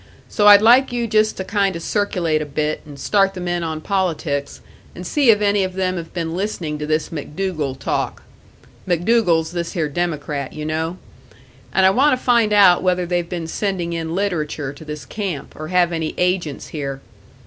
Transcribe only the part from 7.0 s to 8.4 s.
MacDougall talk.